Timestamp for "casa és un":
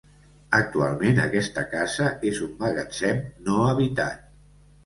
1.75-2.57